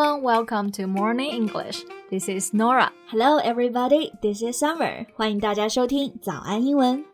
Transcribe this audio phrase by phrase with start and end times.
[0.00, 1.82] everyone, welcome to Morning English.
[2.10, 2.90] This is Norah.
[3.08, 4.10] Hello, everybody.
[4.22, 5.04] This is Summer.
[5.14, 7.04] 欢迎大家收听早安英文。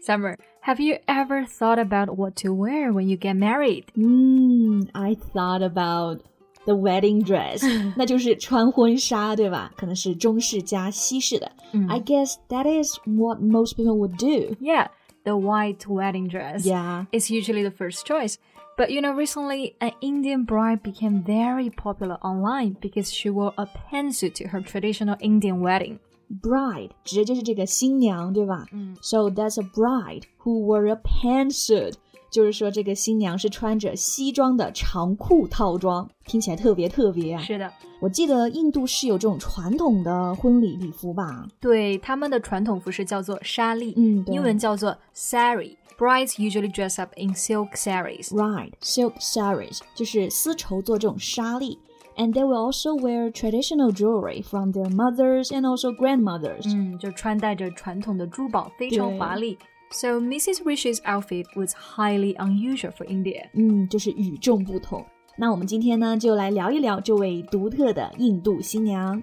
[0.00, 3.86] Summer, have you ever thought about what to wear when you get married?
[3.96, 6.20] Mm, I thought about
[6.66, 7.64] the wedding dress.
[7.96, 9.72] 那就是穿婚纱，对吧？
[9.76, 11.50] 可能是中式加西式的。
[11.72, 11.90] Mm.
[11.90, 14.54] I guess that is what most people would do.
[14.60, 14.88] Yeah,
[15.24, 16.64] the white wedding dress.
[16.64, 18.36] Yeah, it's usually the first choice.
[18.77, 23.67] But you know, recently an Indian bride became very popular online because she wore a
[23.67, 25.99] pantsuit to her traditional Indian wedding.
[26.29, 28.65] Bride 指的就是这个新娘，对吧？
[28.71, 31.95] 嗯，So that's a bride who wore a pantsuit，
[32.30, 37.42] 就是说这个新娘是穿着西装的长裤套装，听起来特别特别啊。
[37.42, 41.46] 是的，我记得印度是有这种传统的婚礼礼服吧？
[41.60, 45.76] 对，他们的传统服饰叫做纱丽，嗯英文叫做 sari。
[45.98, 48.28] Brides usually dress up in silk saris.
[48.28, 51.78] Right, silk saris 就是丝绸做这种纱丽
[52.16, 56.70] ，and they will also wear traditional jewelry from their mothers and also grandmothers.
[56.70, 59.56] 嗯，就穿戴着传统的珠宝，非常华丽。
[59.90, 60.62] So Mrs.
[60.64, 63.48] Rishi's outfit was highly unusual for India.
[63.54, 65.04] 嗯，就是与众不同。
[65.38, 69.22] 那我们今天呢，就来聊一聊这位独特的印度新娘。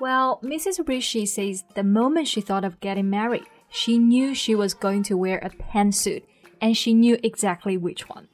[0.00, 0.86] Well, Mrs.
[0.86, 5.16] Rishi says the moment she thought of getting married, she knew she was going to
[5.16, 6.22] wear a pantsuit,
[6.60, 8.24] and she knew exactly which one.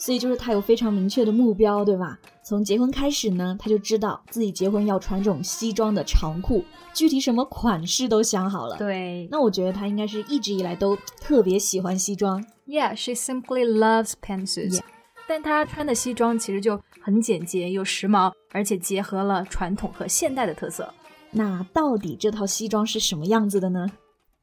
[0.00, 2.16] 所以就是她有非常明确的目标，对吧？
[2.44, 6.64] 从结婚开始呢，她就知道自己结婚要穿这种西装的长裤，
[6.94, 8.76] 具体什么款式都想好了。
[8.78, 12.40] 对，那我觉得她应该是一直以来都特别喜欢西装。
[12.64, 14.76] Yeah, she simply loves pantsuits.
[14.76, 14.84] Yeah.
[15.26, 20.94] 但她穿的西装其实就很简洁又时髦，而且结合了传统和现代的特色。
[21.32, 23.86] 那到底这套西装是什么样子的呢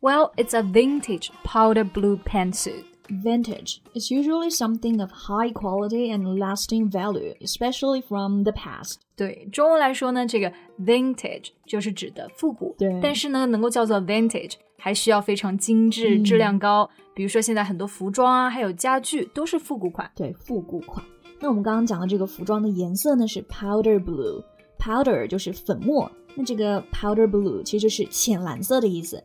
[0.02, 2.84] Well, it's a vintage powder blue pantsuit.
[3.08, 8.96] ？Vintage is usually something of high quality and lasting value, especially from the past.
[9.16, 16.90] 对中文来说呢，这个 vintage 就是指的复古，对但是呢，能够叫做 vintage，还需要非常精致、嗯质量高。
[17.14, 20.12] 比如说现在很多服装啊，还有家具都是复古款。
[20.16, 21.06] 对，复古款。
[21.40, 29.24] 那我们刚刚讲的这个服装的颜色呢是 powder blue。powder 就是粉末， 那这个 powder blue 其实就是浅蓝色的意思。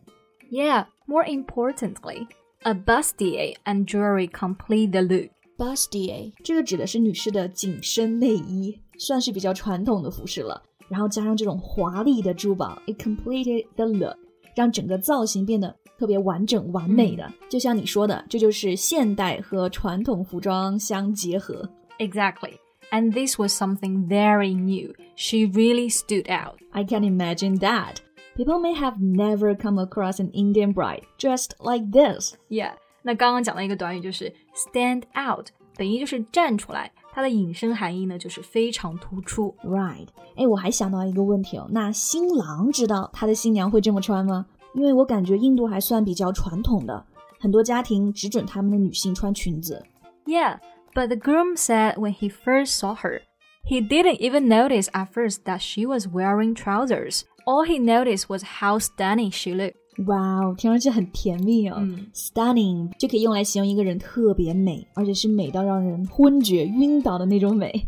[0.51, 2.27] Yeah, more importantly,
[2.63, 5.31] a bustier and jewelry complete the look.
[5.57, 10.63] bustier 这个指的是女士的紧身内衣，算是比较传统的服饰了。
[10.89, 14.17] 然后加上这种华丽的珠宝，it completed the look，
[14.57, 17.33] 让整个造型变得特别完整完美的。
[17.49, 21.69] 就像你说的，这就是现代和传统服装相结合。
[21.99, 22.55] Exactly.
[22.91, 24.95] And this was something very new.
[25.15, 26.59] She really stood out.
[26.73, 27.97] I can imagine that.
[28.37, 32.35] People may have never come across an Indian bride dressed like this.
[32.49, 32.73] Yeah.
[33.03, 39.55] 那刚刚讲的一个短语就是 stand out，本意就是站出来，它的引申含义呢就是非常突出。
[39.63, 44.47] Right，哎，我还想到一个问题哦，那新郎知道他的新娘会这么穿吗？
[44.75, 47.05] 因为我感觉印度还算比较传统的，
[47.39, 49.83] 很多家庭只准他们的女性穿裙子。
[50.27, 50.59] Yeah,
[50.95, 53.23] but the groom said when he first saw her,
[53.65, 57.25] he didn't even notice at first that she was wearing trousers.
[57.47, 59.77] All he noticed was how stunning she looked.
[60.07, 61.77] 哇哦，听上去很甜蜜哦。
[61.79, 67.87] 嗯 Stunning 就可以用来形容一个人特别美，而且是美到让人昏厥、晕倒的那种美。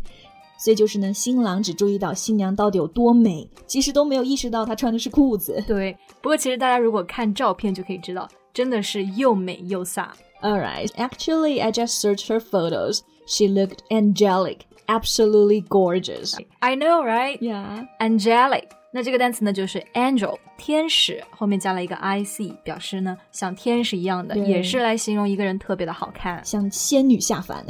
[0.59, 5.63] 所以就是呢，新郎只注意到新娘到底有多美，其实都没有意识到她穿的是裤子。
[5.67, 10.07] 对，不过其实大家如果看照片就可以知道，真的是又美又飒。
[10.43, 13.03] Alright, actually, I just searched her photos.
[13.27, 16.37] She looked angelic, absolutely gorgeous.
[16.61, 17.39] I know, right?
[17.41, 17.87] Yeah.
[18.01, 26.45] Angelic，那这个单词呢就是 angel，天使，后面加了一个 i c，表示呢像天使一样的，对也是来形容一个人特别的好看。
[26.45, 27.65] 像仙女下凡。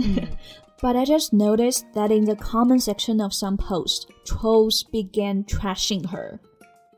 [0.80, 6.08] but I just noticed that in the comment section of some posts, trolls began trashing
[6.08, 6.40] her.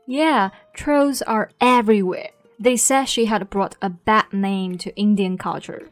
[0.07, 2.29] Yeah, trolls are everywhere.
[2.62, 5.86] They said she had brought a bad name to Indian culture.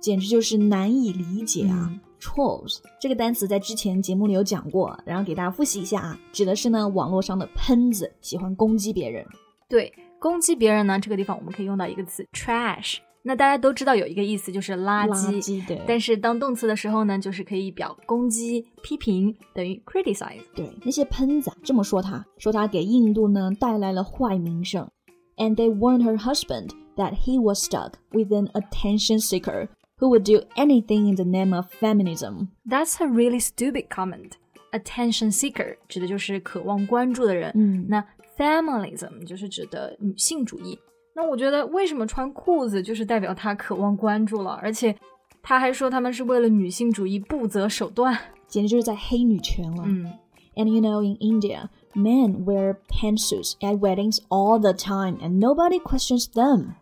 [0.00, 2.00] 简直就是难以理解啊。
[2.20, 9.24] Trolls 这个单词在之前节目里有讲过，然后给大家复习一下啊，指的是呢网络上的喷子，喜欢攻击别人。
[9.68, 12.96] 对，攻击别人呢，这个地方我们可以用到一个词 trash。
[13.22, 20.40] 那大家都知道有一个意思就是垃圾，垃圾对但是当动词的时候呢，就是可以表攻击、批评，等于 criticize。
[20.54, 24.90] 对，那些喷子啊这么说他，说他给印度呢带来了坏名声。
[25.39, 29.67] And they warned her husband that he was stuck with an attention seeker
[29.97, 32.49] who would do anything in the name of feminism.
[32.65, 34.31] That's a really stupid comment.
[34.71, 38.05] Attention seeker 指的就是渴望关注的人，嗯那
[38.37, 40.79] feminism 就是指的女性主义。
[41.15, 44.95] 那我觉得为什么穿裤子就是代表他渴望关注了，而且
[45.41, 48.17] 他还说他们是为了女性主义不择手段。
[48.47, 49.83] 简直就是在黑女权了。
[49.85, 50.11] 嗯
[50.55, 55.79] And you know, in India, men wear pantsuits at weddings all the time, and nobody
[55.79, 56.75] questions them.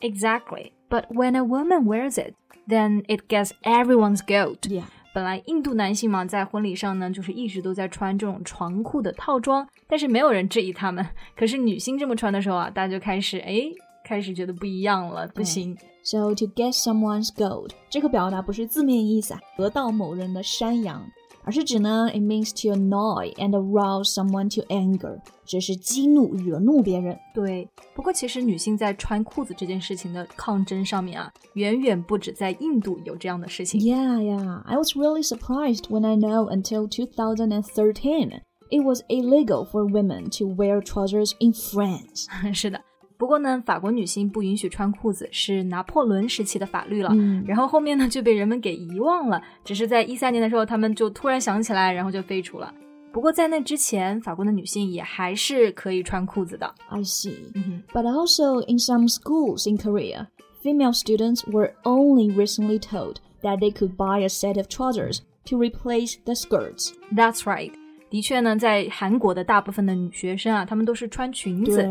[0.00, 0.72] Exactly.
[0.88, 2.34] But when a woman wears it,
[2.68, 4.68] then it gets everyone's goat.
[4.68, 4.84] Yeah.
[5.14, 11.06] 本来印度男性嘛，在婚礼上呢，就是一直都在穿这种长裤的套装，但是没有人质疑他们。
[11.36, 13.62] 可是女性这么穿的时候啊，大家就开始哎，
[14.04, 15.76] 开始觉得不一样了，不行。
[16.02, 21.02] So to get someone's gold，这个表达不是字面意思啊，得到某人的山羊，
[21.46, 27.18] 而是指呢，it means to annoy and arouse someone to anger，这是激怒、惹怒别人。
[27.34, 33.78] 对，不过其实女性在穿裤子这件事情的抗争上面啊，远远不止在印度有这样的事情。
[33.78, 34.62] Yeah, yeah.
[34.62, 38.40] I was really surprised when I know until 2013
[38.70, 42.26] it was illegal for women to wear trousers in France.
[42.54, 42.80] 是的，
[43.19, 47.09] 不过呢，法国女性不允许穿裤子是拿破仑时期的法律了。
[47.11, 52.73] 嗯然后后面呢就被人们给遗忘了，只是在一三年的时候，他们就突然想起来，然后就废除了。
[53.11, 56.73] 不过在那之前，法国的女性也还是可以穿裤子的。
[56.87, 57.51] I see.
[57.91, 60.27] But also in some schools in Korea,
[60.63, 65.57] female students were only recently told that they could buy a set of trousers to
[65.57, 66.93] replace the skirts.
[67.13, 67.73] That's right。
[68.09, 71.89] 的确呢，在韩国的大部分的女学生啊，她们都是穿裙子。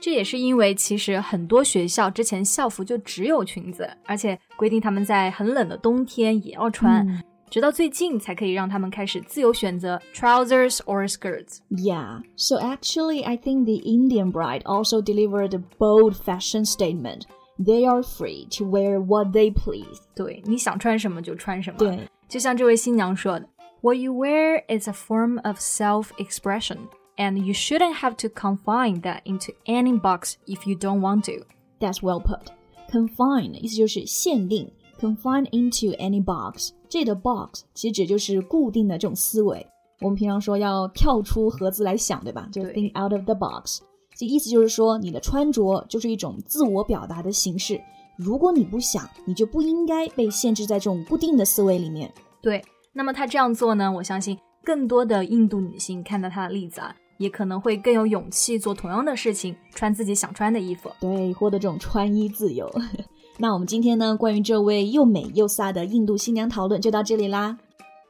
[0.00, 11.58] 这也是因为其实很多学校之前校服就只有裙子，而且规定他们在很冷的冬天也要穿，嗯直到最近才可以让他们开始自由选择 trousers or skirts。
[11.70, 17.22] Yeah, so actually, I think the Indian bride also delivered a bold fashion statement.
[17.56, 20.00] They are free to wear what they please.
[20.16, 21.78] 对，你想穿什么就穿什么。
[21.78, 23.48] 对，就像这位新娘说的，
[23.82, 26.78] What you wear is a form of self-expression,
[27.19, 31.45] And you shouldn't have to confine that into any box if you don't want to.
[31.79, 32.47] That's well put.
[32.89, 36.71] Confine 意思就是限定，confine into any box。
[36.87, 39.67] 这里的 box 其实指就是固定的这种思维。
[40.01, 42.47] 我们平常说要跳出盒子来想，对吧？
[42.51, 43.81] 就对 think out of the box。
[44.15, 47.79] 这意思就是说，你的穿着就是一种自我表达的形式。
[48.17, 52.11] 如果你不想，你就不应该被限制在这种固定的思维里面。
[52.41, 60.89] 对，那么他这样做呢，我相信更多的印度女性看到他的例子啊，也可能会更有勇气做同样的事情，穿自己想穿的衣服。
[60.99, 62.67] 对，获得这种穿衣自由。
[63.37, 67.57] 那我们今天呢，关于这位又美又飒的印度新娘讨论就到这里啦。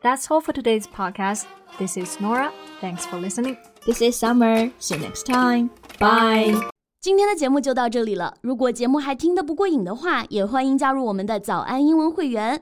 [0.01, 1.43] That's all for today's podcast.
[1.77, 2.51] This is Nora.
[2.81, 3.57] Thanks for listening.
[3.85, 4.71] This is Summer.
[4.79, 5.69] See you next time.
[5.99, 6.55] Bye.
[7.01, 8.35] 今天的节目就到这里了。
[8.41, 12.61] 如果节目还听得不过瘾的话，也欢迎加入我们的早安英文会员。